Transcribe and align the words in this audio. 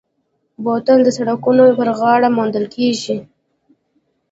بوتل 0.63 0.99
د 1.03 1.09
سړکونو 1.17 1.63
پر 1.77 1.89
غاړه 1.99 2.29
موندل 2.37 2.65
کېږي. 2.75 3.17